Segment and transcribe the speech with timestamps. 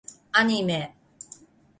[0.31, 0.95] アニメ